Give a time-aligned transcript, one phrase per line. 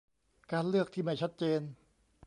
[0.51, 1.61] การเลือกที่ไม่ชัดเจน